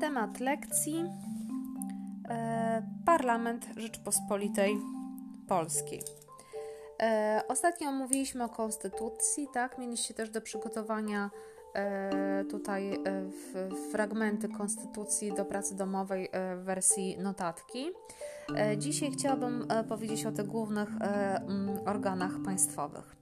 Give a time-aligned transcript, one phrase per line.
[0.00, 1.04] Temat lekcji
[2.28, 4.78] e, Parlament Rzeczpospolitej
[5.48, 6.02] Polskiej.
[7.02, 9.78] E, ostatnio mówiliśmy o konstytucji, tak?
[9.78, 11.30] Mieliście też do przygotowania
[11.74, 13.00] e, tutaj e,
[13.92, 17.90] fragmenty konstytucji do pracy domowej e, w wersji notatki.
[18.56, 20.88] E, dzisiaj chciałabym powiedzieć o tych głównych
[21.86, 23.17] organach państwowych.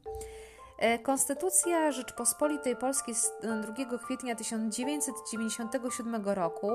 [1.03, 6.71] Konstytucja Rzeczpospolitej Polskiej z 2 kwietnia 1997 roku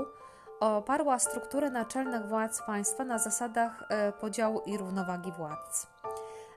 [0.60, 3.84] oparła strukturę naczelnych władz państwa na zasadach
[4.20, 5.88] podziału i równowagi władz.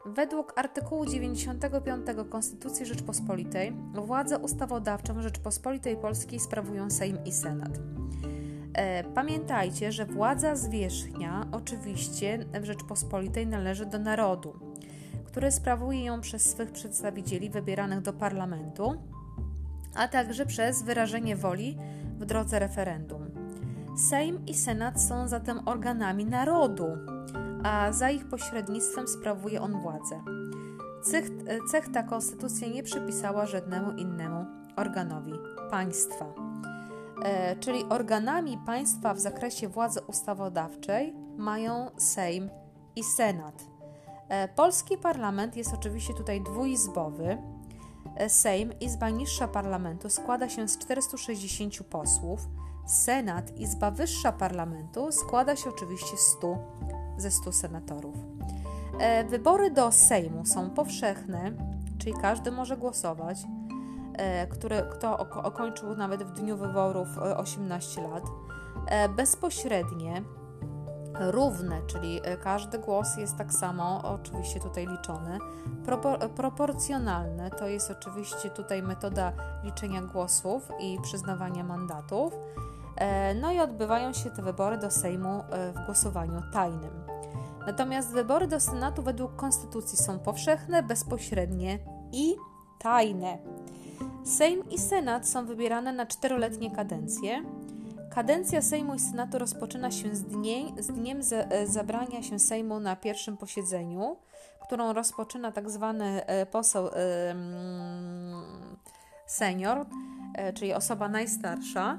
[0.07, 7.79] Według artykułu 95 Konstytucji Rzeczpospolitej władzę ustawodawczą Rzeczpospolitej Polskiej sprawują Sejm i Senat.
[8.75, 14.73] E, pamiętajcie, że władza zwierzchnia oczywiście w Rzeczpospolitej należy do narodu,
[15.34, 18.95] który sprawuje ją przez swych przedstawicieli wybieranych do parlamentu,
[19.95, 21.78] a także przez wyrażenie woli
[22.19, 23.31] w drodze referendum.
[23.97, 26.86] Sejm i Senat są zatem organami narodu,
[27.64, 30.20] a za ich pośrednictwem sprawuje on władzę.
[31.03, 31.31] Cech,
[31.70, 35.33] cech ta konstytucja nie przypisała żadnemu innemu organowi
[35.70, 36.27] państwa.
[37.22, 42.50] E, czyli organami państwa w zakresie władzy ustawodawczej mają Sejm
[42.97, 43.73] i Senat.
[44.28, 47.39] E, polski parlament jest oczywiście tutaj dwuizbowy.
[48.17, 52.48] E, Sejm, izba niższa parlamentu, składa się z 460 posłów.
[52.86, 56.58] Senat, izba wyższa parlamentu, składa się oczywiście z 100
[57.16, 58.14] ze 100 senatorów.
[58.98, 61.53] E, wybory do Sejmu są powszechne,
[61.98, 63.38] czyli każdy może głosować,
[64.50, 68.25] który, kto okończył nawet w dniu wyborów 18 e, lat.
[69.16, 70.22] Bezpośrednie,
[71.20, 75.39] równe, czyli każdy głos jest tak samo oczywiście tutaj liczony.
[75.84, 79.33] Propor proporcjonalne to jest oczywiście tutaj metoda
[79.65, 82.33] liczenia głosów i przyznawania mandatów.
[83.41, 85.44] No i odbywają się te wybory do Sejmu
[85.75, 87.05] w głosowaniu tajnym.
[87.67, 91.78] Natomiast wybory do Senatu według Konstytucji są powszechne, bezpośrednie
[92.12, 92.37] i
[92.78, 93.38] tajne.
[94.25, 97.44] Sejm i Senat są wybierane na czteroletnie kadencje.
[98.14, 102.97] Kadencja Sejmu i Senatu rozpoczyna się z, dnie, z dniem e, zabrania się Sejmu na
[102.97, 104.16] pierwszym posiedzeniu,
[104.62, 106.91] którą rozpoczyna tak zwany e, poseł
[109.26, 109.86] senior,
[110.34, 111.98] e, czyli osoba najstarsza,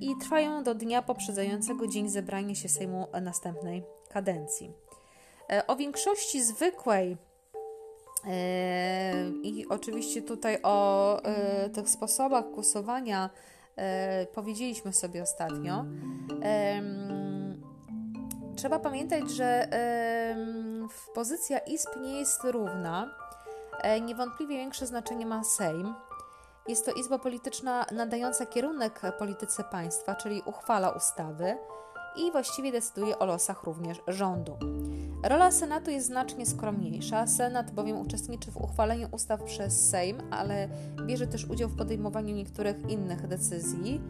[0.00, 4.72] i trwają do dnia poprzedzającego dzień zebrania się Sejmu następnej kadencji.
[5.52, 7.16] E, o większości zwykłej
[8.26, 13.30] e, i oczywiście tutaj o e, tych sposobach głosowania
[14.34, 15.84] powiedzieliśmy sobie ostatnio.
[18.56, 19.68] Trzeba pamiętać, że
[21.14, 23.14] pozycja izb nie jest równa.
[24.00, 25.94] Niewątpliwie większe znaczenie ma Sejm.
[26.68, 31.56] Jest to izba polityczna nadająca kierunek polityce państwa, czyli uchwala ustawy
[32.16, 34.56] i właściwie decyduje o losach również rządu.
[35.22, 37.26] Rola Senatu jest znacznie skromniejsza.
[37.26, 40.68] Senat bowiem uczestniczy w uchwaleniu ustaw przez Sejm, ale
[41.06, 44.00] bierze też udział w podejmowaniu niektórych innych decyzji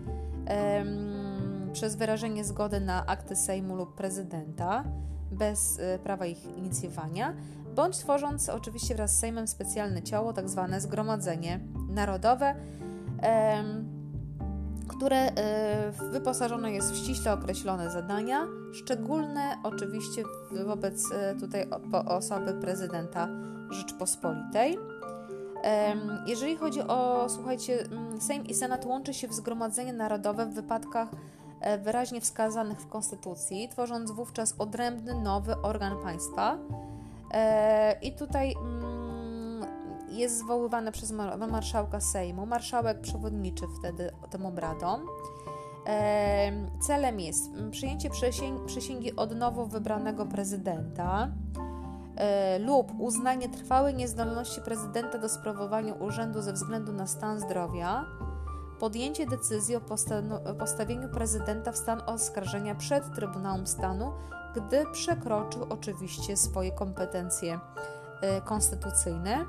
[0.46, 4.84] em, przez wyrażenie zgody na akty Sejmu lub prezydenta
[5.32, 7.34] bez e, prawa ich inicjowania,
[7.74, 12.54] bądź tworząc oczywiście wraz z Sejmem specjalne ciało, tak zwane Zgromadzenie Narodowe.
[13.22, 13.93] Em,
[15.04, 20.22] które e, wyposażone jest w ściśle określone zadania, szczególne oczywiście
[20.66, 21.66] wobec e, tutaj
[22.06, 23.28] osoby prezydenta
[23.70, 24.78] Rzeczpospolitej.
[26.26, 27.88] Jeżeli chodzi o, słuchajcie,
[28.20, 31.08] Sejm i Senat łączy się w Zgromadzenie Narodowe w wypadkach
[31.60, 36.58] e, wyraźnie wskazanych w Konstytucji, tworząc wówczas odrębny, nowy organ państwa.
[38.02, 38.54] I tutaj
[40.16, 41.12] jest zwoływane przez
[41.50, 42.46] marszałka Sejmu.
[42.46, 45.06] Marszałek przewodniczy wtedy tym obradom.
[46.80, 48.10] Celem jest przyjęcie
[48.66, 51.28] przysięgi od nowo wybranego prezydenta
[52.16, 58.04] e, lub uznanie trwałej niezdolności prezydenta do sprawowania urzędu ze względu na stan zdrowia,
[58.80, 59.80] podjęcie decyzji o
[60.58, 64.12] postawieniu prezydenta w stan oskarżenia przed Trybunałem Stanu,
[64.54, 67.60] gdy przekroczył oczywiście swoje kompetencje
[68.20, 69.46] e, konstytucyjne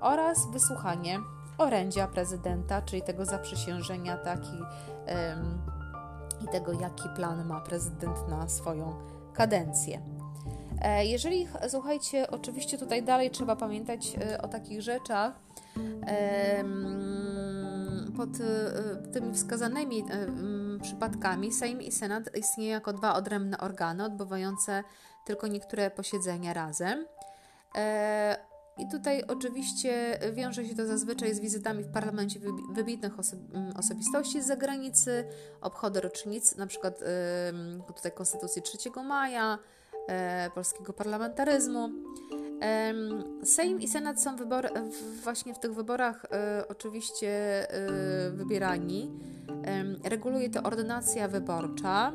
[0.00, 1.18] oraz wysłuchanie
[1.58, 4.58] orędzia prezydenta, czyli tego zaprzysiężenia taki
[6.44, 8.94] i tego, jaki plan ma prezydent na swoją
[9.32, 10.00] kadencję.
[10.82, 15.32] E, jeżeli, słuchajcie, oczywiście tutaj dalej trzeba pamiętać e, o takich rzeczach,
[18.16, 20.04] pod e, tymi wskazanymi
[20.82, 24.84] przypadkami Sejm i Senat istnieją jako dwa odrębne organy, odbywające
[25.24, 27.06] tylko niektóre posiedzenia razem.
[28.78, 32.40] I tutaj oczywiście wiąże się to zazwyczaj z wizytami w parlamencie
[32.72, 33.36] wybitnych oso
[33.76, 35.24] osobistości z zagranicy,
[35.60, 37.00] obchody rocznic, na przykład
[37.96, 39.58] tutaj Konstytucji 3 maja,
[40.08, 41.90] e, polskiego parlamentaryzmu.
[43.44, 44.68] Sejm i Senat są wybory,
[45.22, 47.28] właśnie w tych wyborach e, oczywiście
[47.70, 49.10] e, wybierani.
[50.04, 52.12] Reguluje to ordynacja wyborcza.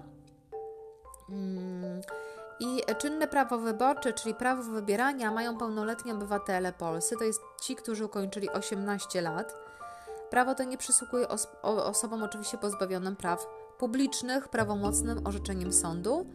[2.60, 8.06] I czynne prawo wyborcze, czyli prawo wybierania, mają pełnoletni obywatele polscy, to jest ci, którzy
[8.06, 9.56] ukończyli 18 lat.
[10.30, 13.48] Prawo to nie przysługuje os osobom oczywiście pozbawionym praw
[13.78, 16.26] publicznych, prawomocnym orzeczeniem sądu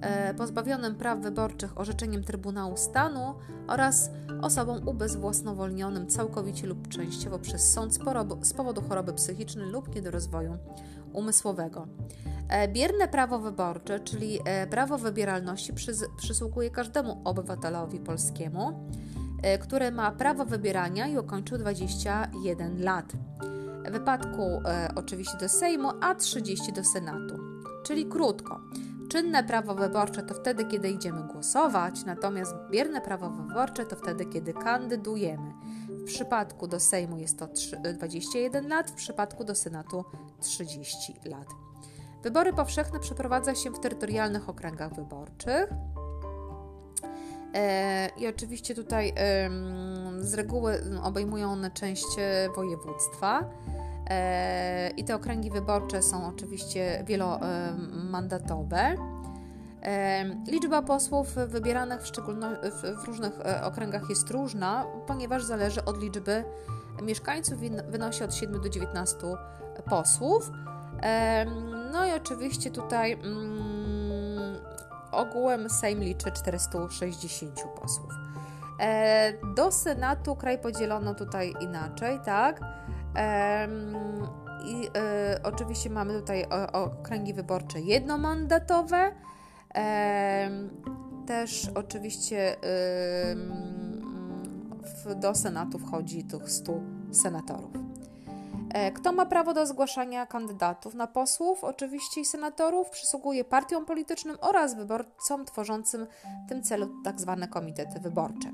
[0.00, 3.34] E, pozbawionym praw wyborczych orzeczeniem Trybunału Stanu
[3.68, 4.10] oraz
[4.42, 7.94] osobom ubezwłasnowolnionym całkowicie lub częściowo przez sąd
[8.42, 10.56] z powodu choroby psychicznej lub niedorozwoju
[11.12, 11.86] umysłowego.
[12.48, 15.72] E, bierne prawo wyborcze, czyli e, prawo wybieralności,
[16.16, 18.88] przysługuje każdemu obywatelowi polskiemu,
[19.60, 23.12] który ma prawo wybierania i ukończył 21 lat.
[23.88, 24.62] W wypadku
[24.96, 27.38] oczywiście do Sejmu, a 30 do Senatu.
[27.82, 28.60] Czyli krótko.
[29.10, 34.52] Czynne prawo wyborcze to wtedy, kiedy idziemy głosować, natomiast bierne prawo wyborcze to wtedy, kiedy
[34.52, 35.52] kandydujemy.
[36.00, 37.48] W przypadku do Sejmu jest to
[37.94, 40.04] 21 lat, w przypadku do Senatu
[40.40, 41.48] 30 lat.
[42.22, 45.68] Wybory powszechne przeprowadza się w terytorialnych okręgach wyborczych.
[47.54, 49.14] E, I oczywiście tutaj
[50.18, 52.06] z reguły obejmują one część
[52.56, 53.50] województwa.
[54.10, 58.96] E, I te okręgi wyborcze są oczywiście wielomandatowe.
[59.82, 66.44] E, liczba posłów wybieranych w, w różnych e, okręgach jest różna, ponieważ zależy od liczby
[67.02, 69.16] mieszkańców, wynosi od 7 do 19
[69.90, 70.50] posłów.
[71.92, 74.56] No i oczywiście tutaj mm,
[75.12, 78.10] ogółem Sejm liczy 460 posłów.
[79.56, 82.60] Do Senatu kraj podzielono tutaj inaczej, tak?
[84.64, 89.12] I e, oczywiście mamy tutaj okręgi wyborcze jednomandatowe.
[91.26, 92.56] Też oczywiście
[95.16, 96.72] do Senatu wchodzi tych 100
[97.12, 97.70] senatorów.
[98.74, 104.36] E, kto ma prawo do zgłaszania kandydatów na posłów, oczywiście i senatorów, przysługuje partiom politycznym
[104.40, 106.06] oraz wyborcom tworzącym
[106.46, 107.36] w tym celu tzw.
[107.40, 108.52] Tak komitety wyborcze.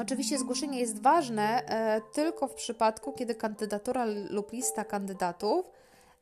[0.00, 5.70] Oczywiście zgłoszenie jest ważne e, tylko w przypadku, kiedy kandydatura lub lista kandydatów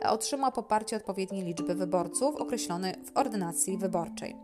[0.08, 4.36] otrzyma poparcie odpowiedniej liczby wyborców określonej w ordynacji wyborczej.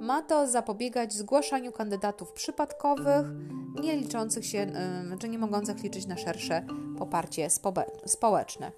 [0.00, 3.26] Ma to zapobiegać zgłaszaniu kandydatów przypadkowych,
[3.82, 4.66] nie liczących się,
[5.18, 6.66] czy nie mogących liczyć na szersze
[6.98, 7.48] poparcie
[8.06, 8.72] społeczne.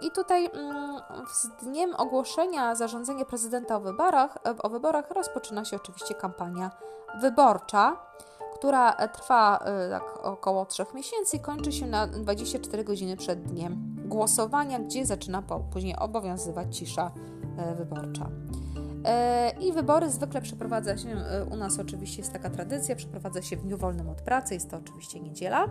[0.00, 0.50] I tutaj
[1.32, 6.70] z dniem ogłoszenia zarządzenia prezydenta o wyborach, o wyborach rozpoczyna się oczywiście kampania
[7.20, 7.96] wyborcza,
[8.54, 13.96] która trwa e, tak około 3 miesięcy i kończy się na 24 godziny przed dniem
[14.12, 15.42] głosowania, gdzie zaczyna
[15.72, 17.12] później obowiązywać cisza
[17.56, 18.30] e, wyborcza.
[19.04, 21.08] E, I wybory zwykle przeprowadza się,
[21.50, 24.76] u nas oczywiście jest taka tradycja, przeprowadza się w dniu wolnym od pracy, jest to
[24.76, 25.66] oczywiście niedziela.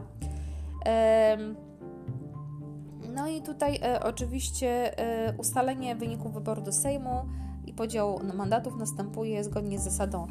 [3.16, 4.96] No i tutaj oczywiście
[5.38, 7.26] ustalenie wyników wyboru do Sejmu
[7.66, 10.28] i podział mandatów następuje zgodnie z zasadą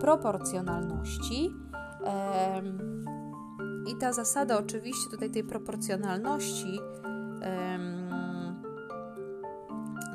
[0.00, 1.50] proporcjonalności.
[3.86, 6.80] I ta zasada, oczywiście, tutaj tej proporcjonalności,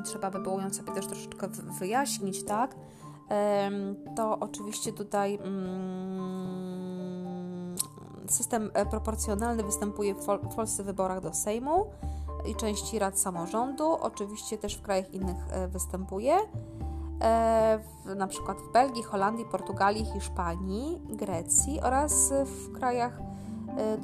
[0.07, 1.47] trzeba by było ją sobie też troszeczkę
[1.79, 2.75] wyjaśnić, tak?
[4.15, 6.77] To oczywiście tutaj mm,
[8.27, 11.85] system e, proporcjonalny występuje w Polsce w wyborach do Sejmu
[12.45, 16.37] i części rad samorządu, oczywiście też w krajach innych e, występuje.
[17.21, 23.26] E, w, na przykład w Belgii, Holandii, Portugalii, Hiszpanii, Grecji oraz w krajach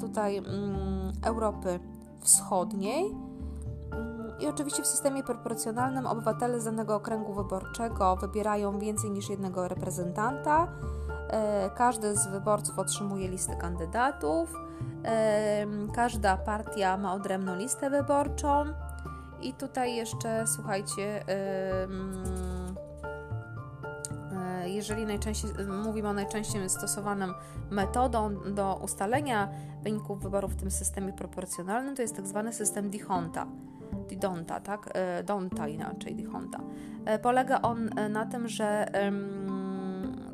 [0.00, 1.80] tutaj mm, Europy
[2.20, 3.14] Wschodniej.
[3.92, 9.68] Mm, I oczywiście w systemie proporcjonalnym obywatele z danego okręgu wyborczego wybierają więcej niż jednego
[9.68, 10.68] reprezentanta.
[11.28, 14.52] E, każdy z wyborców otrzymuje listę kandydatów.
[15.94, 18.64] Każda partia ma odrębną listę wyborczą.
[19.42, 21.24] I tutaj jeszcze, słuchajcie,
[24.74, 25.50] jeżeli najczęściej
[25.84, 27.34] mówimy o najczęściej stosowanym
[27.70, 29.48] metodą do ustalenia
[29.82, 33.46] wyników wyborów w tym systemie proporcjonalnym, to jest tak zwany system Dihonta.
[34.08, 34.90] Didonta, tak?
[34.94, 36.60] E, Donta inaczej, Dihonta.
[37.04, 38.86] E, polega on e, na tym, że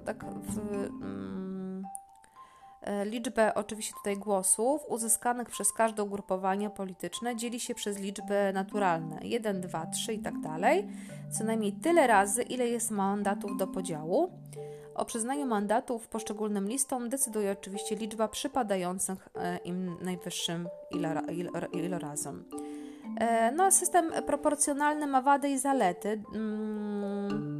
[0.05, 0.61] tak w
[3.05, 9.61] liczbę oczywiście tutaj głosów uzyskanych przez każde ugrupowanie polityczne dzieli się przez liczby naturalne 1,
[9.61, 10.89] 2, 3 i tak dalej,
[11.31, 14.33] co najmniej tyle razy, ile jest mandatów do podziału.
[14.95, 19.29] O przyznaniu mandatów poszczególnym listom decyduje oczywiście liczba przypadających
[19.65, 20.69] im najwyższym
[21.73, 22.45] ilorazom.
[23.57, 26.23] No, system proporcjonalny ma wady i zalety.
[26.35, 27.60] Mm,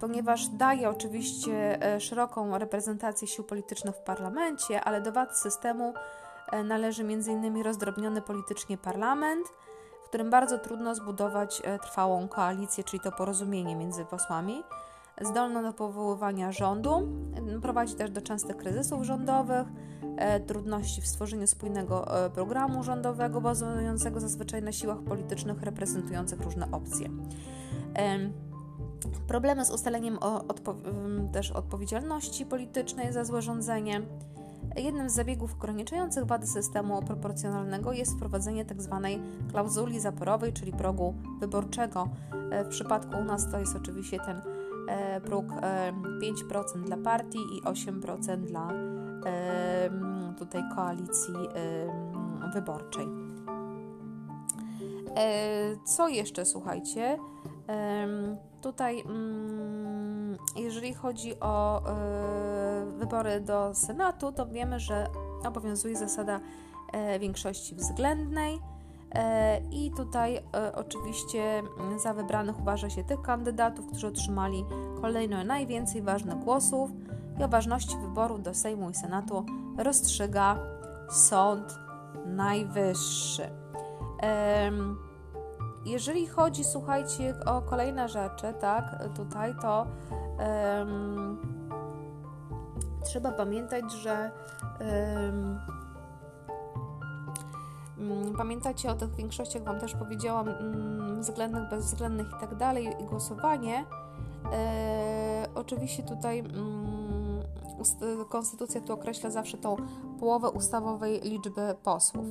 [0.00, 5.94] ponieważ daje oczywiście e, szeroką reprezentację sił politycznych w parlamencie, ale do wad systemu
[6.52, 7.62] e, należy m.in.
[7.62, 9.46] rozdrobniony politycznie parlament,
[10.04, 14.62] w którym bardzo trudno zbudować trwałą koalicję, czyli to porozumienie między posłami,
[15.20, 17.08] zdolno do powoływania rządu,
[17.62, 19.66] prowadzi też do częstych kryzysów rządowych,
[20.46, 27.08] trudności w stworzeniu spójnego programu rządowego bazującego zazwyczaj na siłach politycznych reprezentujących różne opcje.
[29.28, 30.18] Problemy z ustaleniem
[30.48, 30.74] odpo
[31.32, 34.02] też odpowiedzialności politycznej za złe rządzenie.
[34.76, 39.00] Jednym z zabiegów ograniczających wady systemu proporcjonalnego jest wprowadzenie tzw.
[39.02, 42.08] Tak klauzuli zaporowej, czyli progu wyborczego.
[42.50, 44.42] E, w przypadku u nas to jest oczywiście ten
[44.88, 48.68] e, próg 5% e, dla partii i 8% dla
[50.38, 51.34] tutaj koalicji
[52.54, 53.06] wyborczej.
[55.84, 57.18] Co jeszcze słuchajcie?
[58.62, 65.06] Tutaj, mm, jeżeli chodzi o e, wybory do Senatu, to wiemy, że
[65.44, 66.40] obowiązuje zasada
[66.92, 68.60] e, większości względnej.
[69.14, 70.40] E, I tutaj
[70.74, 71.62] oczywiście
[72.02, 74.64] za wybranych uważa się tych kandydatów, którzy otrzymali
[75.00, 76.90] kolejno najwięcej ważnych głosów
[77.40, 79.44] i o ważności wyboru do Sejmu i Senatu
[79.78, 80.58] rozstrzyga
[81.10, 81.78] Sąd
[82.26, 83.50] Najwyższy.
[85.84, 89.86] Jeżeli chodzi, słuchajcie, o kolejne rzeczy, tak, tutaj to
[90.78, 91.38] um,
[93.04, 94.30] trzeba pamiętać, że
[94.80, 95.58] um,
[98.36, 103.84] pamiętacie o tych większościach, Wam też powiedziałam, um, względnych, bezwzględnych i tak dalej, i głosowanie.
[104.52, 107.42] E, oczywiście tutaj mm,
[108.28, 109.76] konstytucja tu określa zawsze tą
[110.20, 112.26] połowę ustawowej liczby posłów.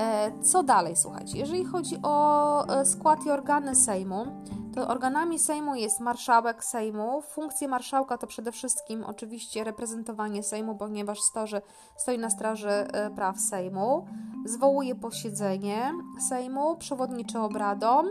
[0.00, 1.38] E, co dalej, słuchajcie?
[1.38, 4.26] Jeżeli chodzi o e, skład i organy Sejmu,
[4.74, 7.22] to organami Sejmu jest marszałek Sejmu.
[7.22, 11.62] Funkcje marszałka to przede wszystkim oczywiście reprezentowanie Sejmu, ponieważ stoży,
[11.96, 14.06] stoi na straży e, praw Sejmu.
[14.44, 15.92] Zwołuje posiedzenie
[16.28, 18.06] Sejmu, przewodniczy obradom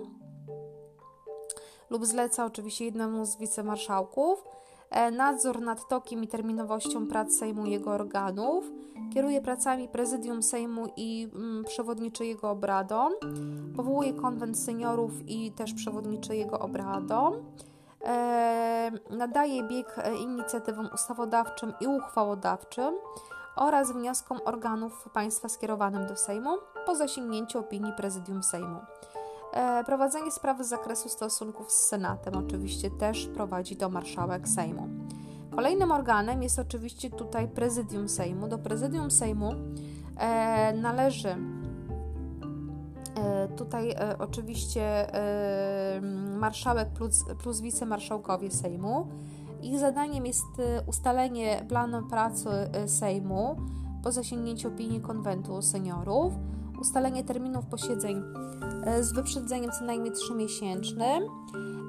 [1.89, 4.43] lub zleca oczywiście jednemu z wicemarszałków
[5.11, 8.71] nadzór nad tokiem i terminowością prac Sejmu i jego organów,
[9.13, 13.13] kieruje pracami prezydium Sejmu i mm, przewodniczy jego obradom,
[13.75, 17.33] powołuje konwent seniorów i też przewodniczy jego obradom,
[18.05, 22.93] e, nadaje bieg e, inicjatywom ustawodawczym i uchwałodawczym
[23.55, 26.49] oraz wnioskom organów państwa skierowanym do Sejmu
[26.85, 28.79] po zasięgnięciu opinii prezydium Sejmu.
[29.57, 34.87] E, prowadzenie sprawy z zakresu stosunków z Senatem oczywiście też prowadzi do marszałek Sejmu.
[35.55, 38.47] Kolejnym organem jest oczywiście tutaj prezydium Sejmu.
[38.47, 39.53] Do prezydium Sejmu
[40.17, 41.35] e, należy
[43.15, 45.07] e, tutaj oczywiście
[46.39, 49.07] marszałek plus, plus wicemarszałkowie Sejmu.
[49.61, 50.45] Ich zadaniem jest
[50.87, 52.49] ustalenie planu pracy
[52.87, 53.55] Sejmu
[54.03, 56.33] po zasięgnięciu opinii konwentu seniorów
[56.79, 58.23] ustalenie terminów posiedzeń
[58.85, 61.23] e, z wyprzedzeniem co najmniej trzymiesięcznym,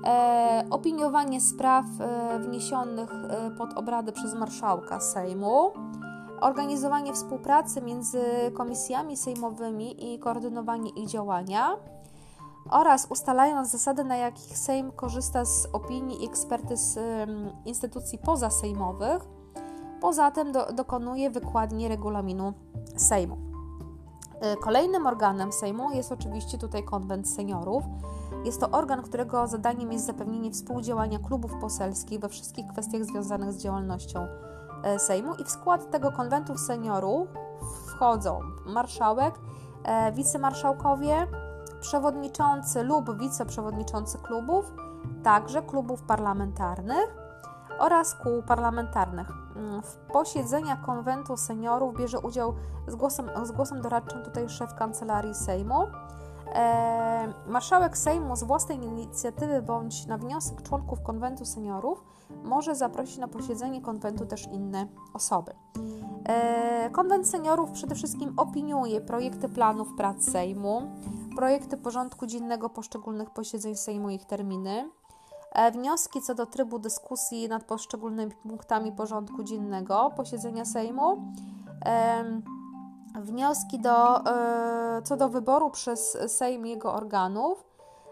[0.05, 3.11] e, opiniowanie spraw e, wniesionych
[3.59, 5.71] pod obrady przez marszałka Sejmu,
[6.41, 8.21] organizowanie współpracy między
[8.55, 11.77] komisjami sejmowymi i koordynowanie ich działania
[12.71, 16.99] oraz ustalając zasady, na jakich Sejm korzysta z opinii i ekspertyz
[17.65, 19.23] instytucji pozasejmowych.
[20.01, 22.53] Poza tym do, dokonuje wykładni regulaminu
[22.97, 23.48] Sejmu.
[24.45, 27.85] Y, kolejnym organem Sejmu jest oczywiście tutaj konwent seniorów.
[28.45, 33.63] Jest to organ, którego zadaniem jest zapewnienie współdziałania klubów poselskich we wszystkich kwestiach związanych z
[33.63, 37.29] działalnością y, Sejmu i w skład tego konwentu seniorów
[37.87, 41.27] wchodzą marszałek, y, wicemarszałkowie,
[41.81, 44.73] przewodniczący lub wiceprzewodniczący klubów,
[45.23, 47.28] także klubów parlamentarnych
[47.79, 49.31] oraz kół parlamentarnych.
[49.57, 52.55] Mm, w posiedzeniach konwentu seniorów bierze udział
[52.87, 55.87] z głosem, z głosem doradczym tutaj szef kancelarii Sejmu.
[56.55, 62.05] E, marszałek Sejmu z własnej inicjatywy bądź na wniosek członków konwentu seniorów
[62.45, 65.53] może zaprosić na posiedzenie konwentu też inne osoby.
[66.25, 70.83] E, konwent seniorów przede wszystkim opiniuje projekty planów prac Sejmu,
[71.37, 74.91] projekty porządku dziennego poszczególnych posiedzeń Sejmu i ich terminy,
[75.73, 81.33] wnioski co do trybu dyskusji nad poszczególnymi punktami porządku dziennego posiedzenia Sejmu.
[83.15, 87.65] Wnioski do, e, co do wyboru przez Sejm jego organów,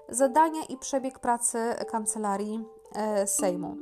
[0.09, 1.59] zadania i przebieg pracy
[1.91, 2.65] kancelarii
[2.95, 3.77] e, Sejmu.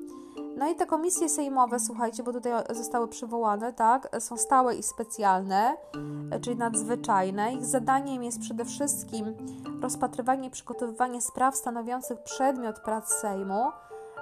[0.57, 5.77] No i te komisje sejmowe, słuchajcie, bo tutaj zostały przywołane, tak, są stałe i specjalne,
[6.43, 7.55] czyli nadzwyczajne.
[7.55, 9.35] Ich zadaniem jest przede wszystkim
[9.83, 13.71] rozpatrywanie i przygotowywanie spraw stanowiących przedmiot prac Sejmu,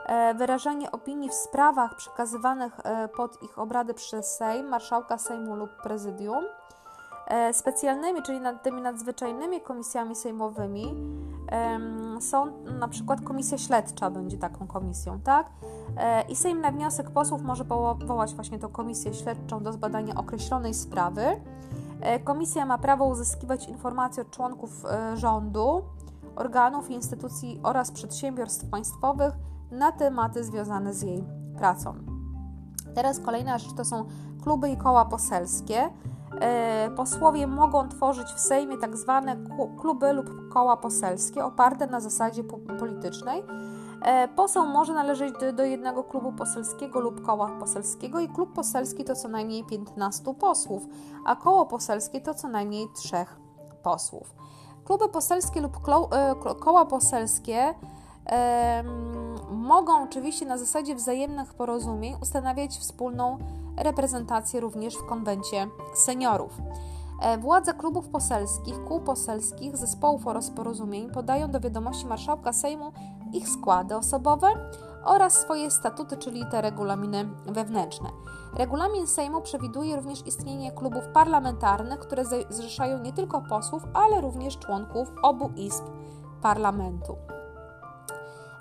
[0.07, 5.71] e, wyrażanie opinii w sprawach przekazywanych e, pod ich obrady przez Sejm, marszałka Sejmu lub
[5.83, 6.45] prezydium.
[7.33, 10.95] E, specjalnymi, czyli nad tymi nadzwyczajnymi komisjami sejmowymi
[12.21, 15.47] są na przykład komisja śledcza będzie taką komisją, tak?
[15.97, 20.75] E, I Sejm na wniosek posłów może powołać właśnie tą komisję śledczą do zbadania określonej
[20.75, 21.23] sprawy.
[22.01, 24.85] E, komisja ma prawo uzyskiwać informacje od członków
[25.15, 25.83] rządu,
[26.37, 29.35] organów, instytucji oraz przedsiębiorstw państwowych
[29.71, 31.25] na tematy związane z jej
[31.59, 31.95] pracą.
[32.95, 34.05] Teraz kolejna rzecz to są
[34.43, 35.91] kluby i koła poselskie.
[36.97, 39.37] Posłowie mogą tworzyć w Sejmie tak zwane
[39.81, 42.45] kluby lub koła poselskie oparte na zasadzie
[42.79, 43.45] politycznej,
[44.05, 49.05] E, poseł może należeć do, do, jednego klubu poselskiego lub koła poselskiego i klub poselski
[49.05, 50.87] to co najmniej 15 posłów,
[51.27, 53.17] a koło poselskie to co najmniej 3
[53.83, 54.35] posłów.
[54.85, 57.75] Kluby poselskie lub e, koła poselskie
[58.27, 58.85] e,
[59.51, 63.39] mogą oczywiście na zasadzie wzajemnych porozumień ustanawiać wspólną
[63.77, 66.53] reprezentację również w konwencie seniorów.
[67.23, 72.93] E, władze klubów poselskich, kół poselskich, zespołów oraz porozumień podają do wiadomości marszałka Sejmu
[73.33, 74.47] ich składy osobowe
[75.05, 78.09] oraz swoje statuty, czyli te regulaminy wewnętrzne.
[78.55, 85.13] Regulamin Sejmu przewiduje również istnienie klubów parlamentarnych, które zrzeszają nie tylko posłów, ale również członków
[85.23, 85.85] obu izb
[86.43, 87.17] parlamentu.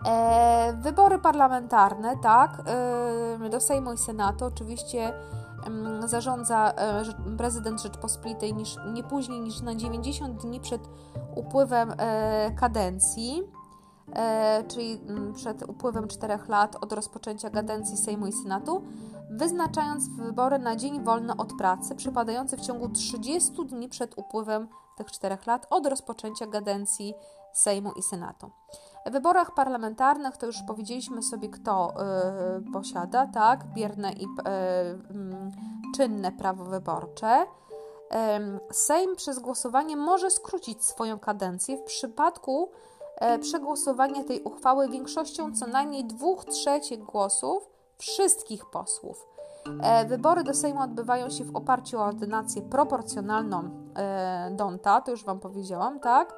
[0.06, 2.64] E, wybory parlamentarne, tak,
[3.46, 5.14] e, do Sejmu i Senatu oczywiście
[6.06, 7.04] zarządza e,
[7.38, 10.82] prezydent Rzeczpospolitej niż, nie później niż na 90 dni przed
[11.36, 11.94] upływem
[12.60, 13.44] kadencji,
[14.68, 15.02] czyli
[15.36, 18.84] przed upływem 4 lat od rozpoczęcia kadencji Sejmu i Senatu,
[19.30, 25.12] wyznaczając wybory na dzień wolny od pracy, przypadający w ciągu 30 dni przed upływem tych
[25.12, 27.14] 4 lat od rozpoczęcia kadencji
[27.54, 28.52] Sejmu i Senatu.
[29.06, 31.94] W wyborach parlamentarnych to już powiedzieliśmy sobie, kto
[32.68, 37.46] y, posiada, tak, bierne i y, y, czynne prawo wyborcze.
[38.72, 42.70] Sejm przez głosowanie może skrócić swoją kadencję w przypadku
[43.16, 49.28] e, przegłosowania tej uchwały większością co najmniej dwóch trzecich głosów wszystkich posłów.
[49.84, 55.24] E, wybory do Sejmu odbywają się w oparciu o ordynację proporcjonalną e, Donta, to już
[55.24, 56.34] Wam powiedziałam, tak?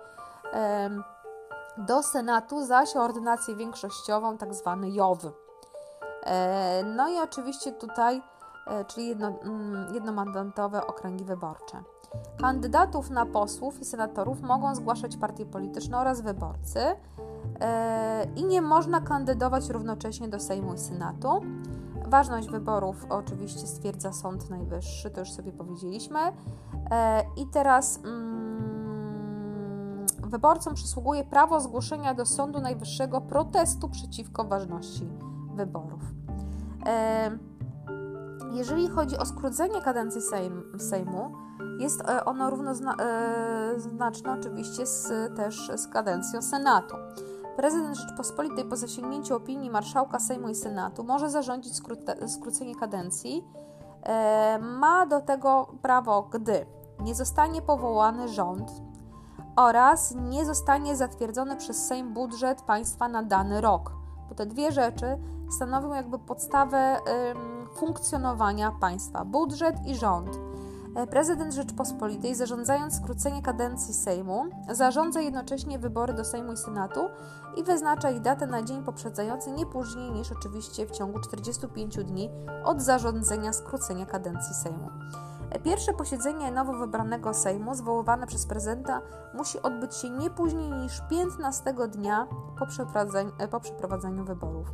[1.78, 5.20] Do Senatu zaś ordynację większościową, tak zwany JOW.
[6.26, 8.22] E, no i oczywiście tutaj,
[8.68, 11.84] e, czyli jedno, mm, jednomandatowe okręgi wyborcze.
[12.42, 16.80] Kandydatów na posłów i senatorów mogą zgłaszać partie polityczne oraz wyborcy
[17.62, 21.42] e, i nie można kandydować równocześnie do Sejmu i Senatu.
[22.08, 26.20] Ważność wyborów oczywiście stwierdza Sąd Najwyższy, to już sobie powiedzieliśmy.
[27.38, 28.33] I teraz mm,
[30.34, 35.10] wyborcom przysługuje prawo zgłoszenia do Sądu Najwyższego protestu przeciwko ważności
[35.56, 36.02] wyborów.
[36.86, 37.32] E,
[38.52, 40.22] jeżeli chodzi o skrócenie kadencji
[40.80, 41.32] Sejmu,
[41.80, 46.96] jest e, ono równoznaczne e, oczywiście z, też z kadencją Senatu.
[47.56, 51.74] Prezydent Rzeczpospolitej po zasięgnięciu opinii marszałka Sejmu i Senatu może zarządzić
[52.28, 53.48] skrócenie kadencji.
[54.62, 56.66] Ma do tego prawo, gdy
[57.00, 58.72] nie zostanie powołany rząd
[59.56, 63.92] oraz nie zostanie zatwierdzony przez Sejm budżet państwa na dany rok.
[64.30, 65.18] Bo te dwie rzeczy
[65.56, 66.98] stanowią jakby podstawę
[67.76, 70.40] funkcjonowania państwa budżet i rząd.
[70.96, 77.00] E, prezydent Rzeczpospolitej, zarządzając skrócenie kadencji Sejmu, zarządza jednocześnie wybory do Sejmu i Senatu
[77.58, 82.30] i wyznacza ich datę na dzień poprzedzający nie później niż oczywiście w ciągu 45 dni
[82.64, 84.90] od zarządzenia skrócenia kadencji Sejmu.
[85.60, 89.02] Pierwsze posiedzenie nowo wybranego Sejmu, zwoływane przez prezydenta,
[89.34, 92.28] musi odbyć się nie później niż 15 dnia
[92.60, 94.68] po przeprowadzeniu, po przeprowadzeniu wyborów.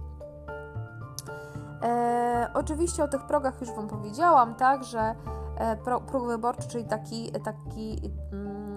[1.82, 5.16] E, oczywiście o tych progach już Wam powiedziałam, tak, że
[5.58, 8.70] e, próg wyborczy, czyli taki, taki mm,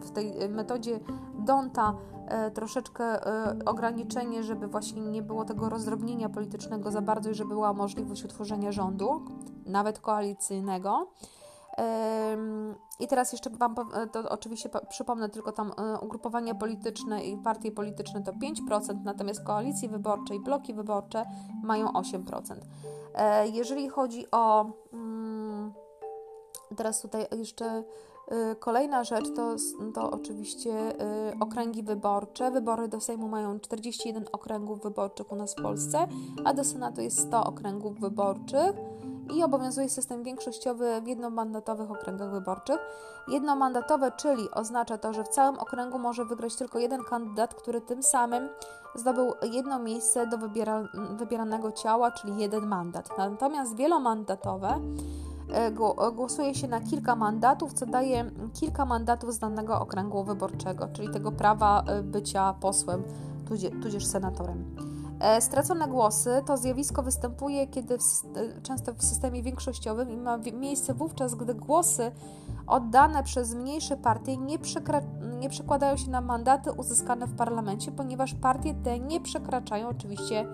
[0.00, 1.00] w tej metodzie
[1.38, 1.94] Donta
[2.26, 7.48] e, troszeczkę e, ograniczenie, żeby właśnie nie było tego rozdrobnienia politycznego za bardzo i żeby
[7.48, 9.24] była możliwość utworzenia rządu
[9.66, 11.10] nawet koalicyjnego.
[13.00, 13.74] I teraz jeszcze Wam,
[14.12, 19.88] to oczywiście przypomnę tylko tam e, ugrupowania polityczne i partie polityczne to 5%, natomiast koalicje
[19.88, 21.24] wyborcze i bloki wyborcze
[21.62, 22.54] mają 8%.
[23.14, 24.66] E, jeżeli chodzi o.
[24.92, 25.72] Mm,
[26.76, 27.84] teraz tutaj jeszcze
[28.58, 29.56] Kolejna rzecz to,
[29.94, 30.74] to oczywiście
[31.40, 32.50] okręgi wyborcze.
[32.50, 36.08] Wybory do Sejmu mają 41 okręgów wyborczych u nas w Polsce,
[36.44, 38.72] a do Senatu jest 100 okręgów wyborczych
[39.34, 42.78] i obowiązuje system większościowy w jednomandatowych okręgach wyborczych.
[43.28, 48.02] Jednomandatowe, czyli oznacza to, że w całym okręgu może wygrać tylko jeden kandydat, który tym
[48.02, 48.48] samym
[48.94, 53.18] zdobył jedno miejsce do wybiera, wybieranego ciała, czyli jeden mandat.
[53.18, 54.80] Natomiast wielomandatowe
[56.14, 61.32] głosuje się na kilka mandatów, co daje kilka mandatów z danego okręgu wyborczego, czyli tego
[61.32, 63.02] prawa e, bycia posłem
[63.82, 64.76] tudzież senatorem.
[65.20, 70.38] E, stracone głosy to zjawisko występuje kiedy w, e, często w systemie większościowym i ma
[70.38, 72.12] miejsce wówczas, gdy głosy
[72.66, 74.58] oddane przez mniejsze partie nie,
[75.38, 80.46] nie przekładają się na mandaty uzyskane w parlamencie, ponieważ partie te nie przekraczają oczywiście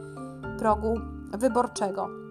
[0.58, 0.94] progu
[1.32, 2.23] wyborczego.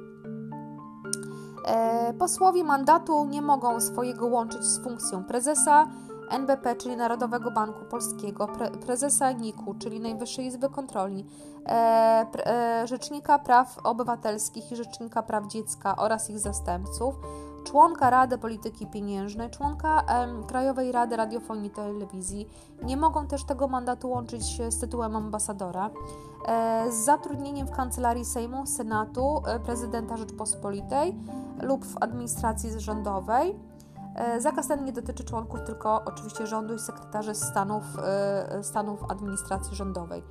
[1.68, 5.88] E, posłowie mandatu nie mogą swojego łączyć z funkcją prezesa,
[6.30, 11.26] NBP, czyli Narodowego Banku Polskiego, pre, prezesa NIK-u, czyli Najwyższej Izby Kontroli,
[11.66, 17.16] e, e, Rzecznika Praw Obywatelskich i Rzecznika Praw Dziecka oraz ich zastępców,
[17.64, 20.04] członka Rady Polityki Pieniężnej, członka
[20.48, 22.50] Krajowej Rady Radiofonii i Telewizji.
[22.84, 25.90] Nie mogą też tego mandatu łączyć z tytułem ambasadora.
[26.48, 31.16] E, z zatrudnieniem w Kancelarii Sejmu, Senatu, e, Prezydenta Rzeczpospolitej
[31.62, 33.56] lub w administracji rządowej
[34.16, 37.84] E, zakaz ten nie dotyczy członków tylko oczywiście rządu i sekretarzy stanów,
[38.62, 40.24] stanów administracji rządowej.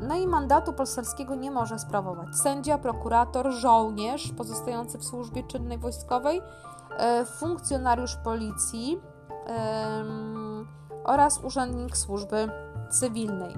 [0.00, 6.42] No i mandatu poselskiego nie może sprawować sędzia, prokurator, żołnierz pozostający w służbie czynnej wojskowej,
[6.98, 9.00] e, funkcjonariusz policji
[11.04, 12.48] oraz urzędnik służby
[12.90, 13.54] cywilnej.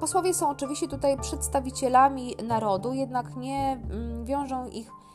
[0.00, 5.05] Posłowie są oczywiście tutaj przedstawicielami narodu, jednak nie mm, wiążą ich E,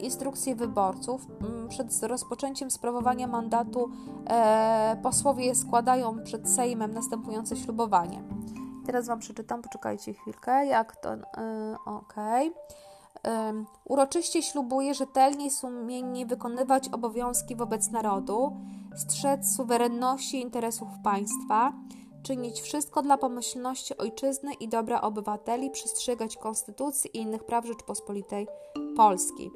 [0.00, 1.26] instrukcje wyborców.
[1.40, 3.90] Mm, przed rozpoczęciem sprawowania mandatu
[4.30, 8.22] e, posłowie składają przed Sejmem następujące ślubowanie.
[8.86, 11.12] Teraz Wam przeczytam, poczekajcie chwilkę, jak to.
[11.12, 11.22] E,
[11.86, 12.14] ok.
[13.84, 18.56] Uroczyście ślubuję rzetelnie i sumiennie wykonywać obowiązki wobec narodu,
[18.96, 21.72] strzec suwerenności i interesów państwa,
[22.28, 28.48] czynić wszystko dla pomyślności ojczyzny i dobra obywateli, przestrzegać konstytucji i innych praw Rzeczpospolitej
[28.96, 29.50] Polskiej.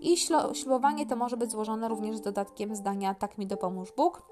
[0.00, 0.16] I
[0.52, 4.22] ślubowanie to może być złożone również z dodatkiem zdania tak mi dopomóż Bóg.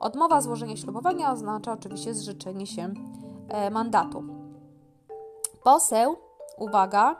[0.00, 2.94] Odmowa złożenia ślubowania oznacza oczywiście zrzeczenie się
[3.48, 4.24] e, mandatu.
[5.64, 6.16] Poseł,
[6.58, 7.16] uwaga,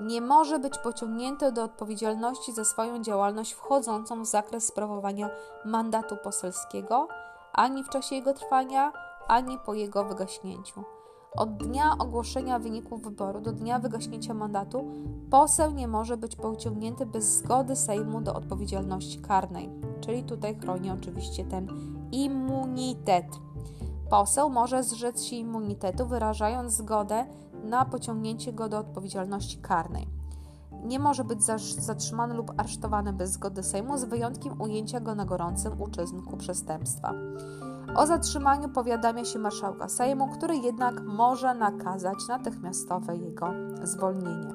[0.00, 5.30] nie może być pociągnięty do odpowiedzialności za swoją działalność wchodzącą w zakres sprawowania
[5.64, 7.08] mandatu poselskiego,
[7.52, 8.92] ani w czasie jego trwania,
[9.28, 10.84] ani po jego wygaśnięciu.
[11.36, 14.84] Od dnia ogłoszenia wyników wyboru do dnia wygaśnięcia mandatu
[15.30, 21.44] poseł nie może być pociągnięty bez zgody Sejmu do odpowiedzialności karnej, czyli tutaj chroni oczywiście
[21.44, 21.68] ten
[22.12, 23.26] immunitet.
[24.10, 27.26] Poseł może zrzec się immunitetu, wyrażając zgodę
[27.64, 30.06] na pociągnięcie go do odpowiedzialności karnej.
[30.84, 31.42] Nie może być
[31.78, 37.12] zatrzymany lub aresztowany bez zgody Sejmu, z wyjątkiem ujęcia go na gorącym uczynku przestępstwa.
[37.96, 43.46] O zatrzymaniu powiadamia się marszałka Sejmu, który jednak może nakazać natychmiastowe jego
[43.82, 44.54] zwolnienie.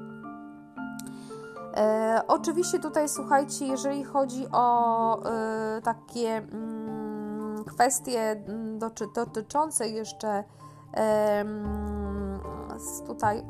[1.76, 8.80] E, oczywiście tutaj słuchajcie, jeżeli chodzi o e, takie mm, kwestie mm,
[9.16, 10.44] dotyczące jeszcze
[10.94, 11.46] e,
[13.08, 13.44] tutaj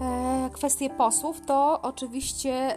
[0.00, 2.74] e, kwestie posłów, to oczywiście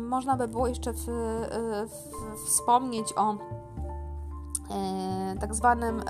[0.00, 3.36] można by było jeszcze w, e, w, wspomnieć o
[3.75, 3.75] E,
[5.40, 6.02] tak zwanym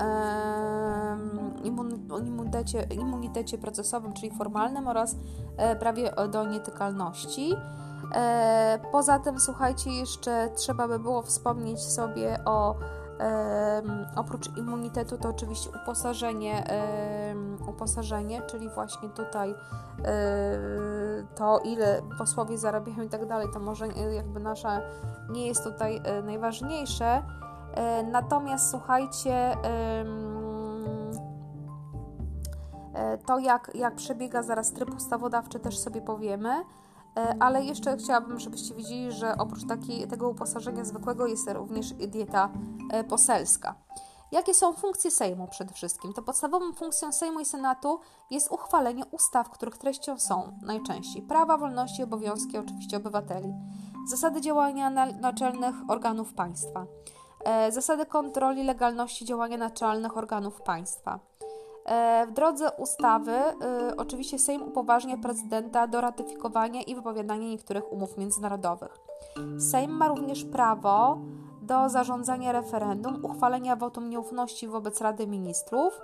[1.63, 5.15] immunitecie, immunitecie procesowym, czyli formalnym oraz
[5.57, 7.55] e, prawie do nietykalności.
[8.15, 12.75] E, poza tym, słuchajcie, jeszcze trzeba by było wspomnieć sobie o
[14.15, 16.63] oprócz immunitetu to oczywiście uposażenie,
[17.67, 19.55] uposażenie, czyli właśnie tutaj
[21.35, 24.81] to ile posłowie zarabiają i tak dalej, to może jakby nasza
[25.29, 27.46] nie jest tutaj najważniejsze, E,
[28.11, 29.57] natomiast słuchajcie,
[32.97, 36.49] e, to jak, jak przebiega zaraz tryb ustawodawczy też sobie powiemy,
[37.17, 42.49] e, ale jeszcze chciałabym, żebyście widzieli, że oprócz taki, tego uposażenia zwykłego jest również dieta
[43.09, 43.75] poselska.
[44.31, 46.13] Jakie są funkcje Sejmu przede wszystkim?
[46.13, 47.99] To podstawową funkcją Sejmu i Senatu
[48.31, 53.53] jest uchwalenie ustaw, których treścią są najczęściej prawa, wolności i obowiązki oczywiście obywateli,
[54.09, 54.89] zasady działania
[55.21, 57.16] naczelnych organów państwa, E,
[57.69, 61.19] zasady kontroli legalności działania naczelnych organów państwa,
[62.27, 63.39] W drodze ustawy
[63.97, 68.97] oczywiście Sejm upoważnia prezydenta do ratyfikowania i wypowiadania niektórych umów międzynarodowych.
[69.59, 71.17] Sejm ma również prawo
[71.61, 76.01] do zarządzania referendum, uchwalenia wotum nieufności wobec Rady Ministrów.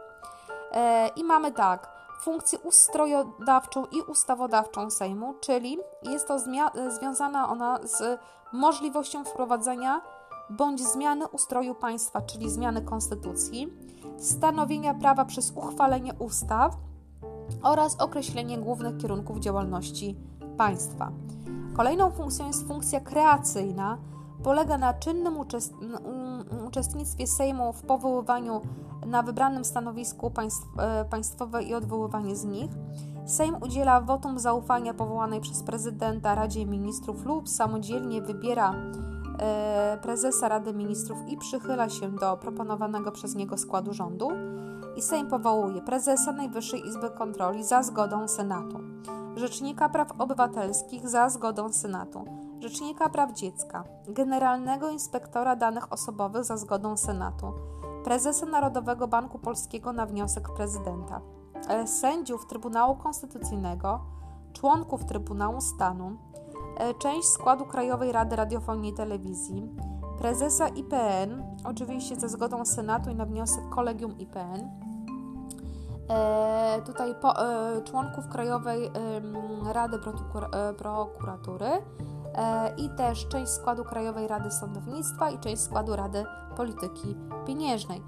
[1.15, 1.89] I mamy tak,
[2.21, 6.39] funkcję ustrojodawczą i ustawodawczą Sejmu, czyli jest to
[6.89, 8.19] związana ona z
[8.53, 10.01] możliwością wprowadzenia
[10.57, 13.73] bądź zmiany ustroju państwa, czyli zmiany konstytucji,
[14.17, 16.77] stanowienia prawa przez uchwalenie ustaw
[17.63, 20.17] oraz określenie głównych kierunków działalności
[20.57, 21.11] państwa.
[21.73, 23.97] Kolejną funkcją jest funkcja kreacyjna.
[24.43, 25.37] Polega na czynnym
[26.67, 28.61] uczestnictwie Sejmu w powoływaniu
[29.05, 32.71] na wybranym stanowisku państw, e, państwowe i odwoływanie z nich.
[33.25, 38.75] Sejm udziela wotum zaufania powołanej przez prezydenta Radzie Ministrów lub samodzielnie wybiera
[40.01, 44.29] prezesa Rady Ministrów i przychyla się do proponowanego przez niego składu rządu.
[44.95, 48.79] I Sejm powołuje prezesa Najwyższej Izby Kontroli za zgodą Senatu,
[49.35, 52.25] Rzecznika Praw Obywatelskich za zgodą Senatu,
[52.59, 57.53] Rzecznika Praw Dziecka, Generalnego Inspektora Danych Osobowych za zgodą Senatu,
[58.03, 61.21] prezesa Narodowego Banku Polskiego na wniosek prezydenta,
[61.69, 63.99] e, sędziów Trybunału Konstytucyjnego,
[64.53, 66.42] członków Trybunału Stanu, e,
[66.99, 69.69] część składu Krajowej Rady Radiofonii i Telewizji,
[70.17, 74.69] prezesa IPN, oczywiście ze zgodą Senatu i na wniosek Kolegium IPN,
[76.09, 77.33] e, tutaj po,
[77.83, 78.91] członków Krajowej
[79.71, 79.99] Rady
[80.77, 81.69] Prokuratury
[82.77, 86.25] i też część składu Krajowej Rady Sądownictwa i część składu Rady
[86.57, 87.15] polityki
[87.47, 88.01] pieniężnej.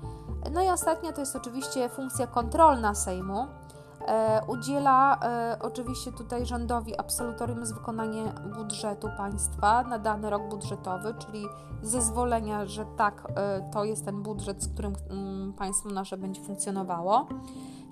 [0.54, 3.48] No i ostatnia to jest oczywiście funkcja kontrolna Sejmu.
[4.08, 11.14] E, udziela e, oczywiście tutaj rządowi absolutorium z wykonania budżetu państwa na dany rok budżetowy,
[11.20, 11.46] czyli
[11.82, 17.28] zezwolenia, że tak, e, to jest ten budżet, z którym mm, państwo nasze będzie funkcjonowało.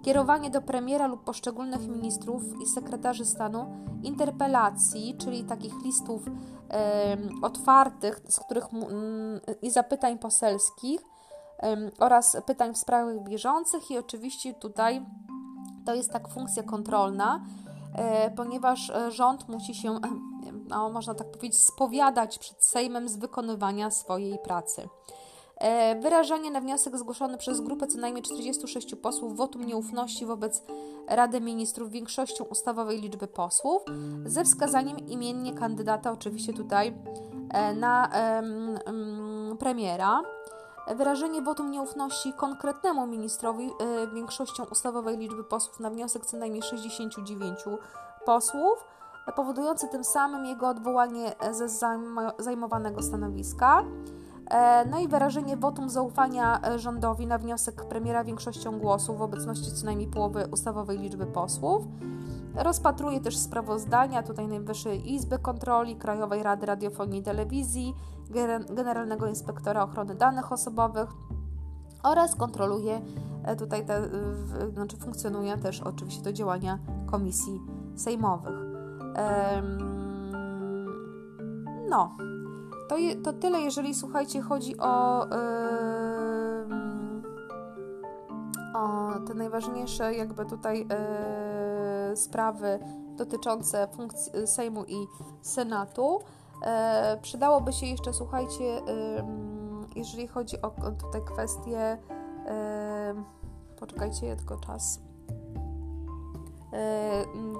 [0.04, 3.66] Kierowanie do premiera lub poszczególnych ministrów i sekretarzy stanu
[4.04, 6.26] interpelacji, czyli takich listów
[7.42, 8.66] otwartych, z których
[9.62, 11.02] i zapytań poselskich
[12.00, 15.06] oraz pytań w sprawach bieżących i oczywiście tutaj
[15.86, 17.46] to jest tak funkcja kontrolna,
[17.96, 20.00] e, ponieważ e, rząd musi się,
[20.68, 24.90] no, można tak powiedzieć, spowiadać przed Sejmem z wykonywania swojej pracy.
[25.58, 30.64] E, wyrażanie na wniosek zgłoszony przez grupę co najmniej 46 posłów wotum nieufności wobec
[31.08, 33.82] Rady Ministrów większością ustawowej liczby posłów,
[34.26, 36.94] ze wskazaniem imiennie kandydata, oczywiście tutaj
[37.50, 38.10] e, na
[39.60, 40.22] premiera.
[40.88, 47.60] Wyrażenie wotum nieufności konkretnemu ministrowi e, większością ustawowej liczby posłów na wniosek co najmniej 69
[48.26, 48.86] posłów,
[49.36, 51.70] powodujący tym samym jego odwołanie ze
[52.40, 53.84] zajmowanego stanowiska.
[54.50, 59.72] E, no i wyrażenie wotum zaufania e, rządowi na wniosek premiera większością głosów w obecności
[59.72, 61.84] co najmniej połowy ustawowej liczby posłów.
[62.56, 67.96] Rozpatruje też sprawozdania tutaj Najwyższej Izby Kontroli, Krajowej Rady Radiofonii i Telewizji,
[68.70, 71.10] Generalnego Inspektora Ochrony Danych Osobowych
[72.04, 73.02] oraz kontroluje
[73.44, 74.10] e, tutaj, te,
[74.74, 76.80] znaczy funkcjonuje też oczywiście do działania
[77.12, 77.62] komisji
[77.96, 78.56] sejmowych.
[81.90, 82.18] No,
[82.90, 85.20] to, je, to tyle, jeżeli słuchajcie, chodzi o,
[88.76, 90.88] o te najważniejsze jakby tutaj
[92.10, 92.80] yy, sprawy
[93.16, 95.08] dotyczące funkcji Sejmu i
[95.42, 96.20] Senatu.
[96.64, 98.82] Yy, przydałoby się jeszcze, słuchajcie,
[99.96, 100.72] jeżeli chodzi o
[101.02, 101.98] tutaj kwestie,
[103.80, 105.00] poczekajcie, tylko czas.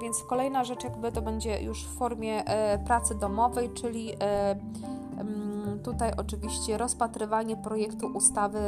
[0.02, 2.44] Więc kolejna rzecz jakby to będzie już w formie
[2.86, 4.16] pracy domowej, czyli
[5.84, 8.60] Tutaj oczywiście rozpatrywanie projektu ustawy,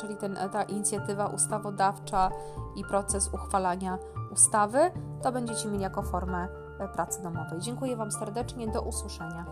[0.00, 2.30] czyli ten, ta inicjatywa ustawodawcza
[2.76, 3.98] i proces uchwalania
[4.32, 4.78] ustawy,
[5.22, 6.48] to będziecie mieli jako formę e,
[6.94, 7.60] pracy domowej.
[7.60, 9.44] Dziękuję Wam serdecznie, do usłyszenia.